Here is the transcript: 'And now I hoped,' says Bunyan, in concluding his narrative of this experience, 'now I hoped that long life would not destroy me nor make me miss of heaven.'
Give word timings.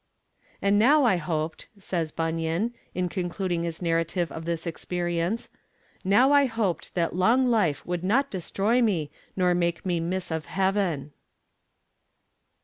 'And 0.63 0.79
now 0.79 1.03
I 1.03 1.17
hoped,' 1.17 1.67
says 1.77 2.11
Bunyan, 2.11 2.73
in 2.95 3.07
concluding 3.07 3.61
his 3.61 3.83
narrative 3.83 4.31
of 4.31 4.45
this 4.45 4.65
experience, 4.65 5.47
'now 6.03 6.31
I 6.31 6.47
hoped 6.47 6.95
that 6.95 7.15
long 7.15 7.45
life 7.45 7.85
would 7.85 8.03
not 8.03 8.31
destroy 8.31 8.81
me 8.81 9.11
nor 9.35 9.53
make 9.53 9.85
me 9.85 9.99
miss 9.99 10.31
of 10.31 10.45
heaven.' 10.45 11.11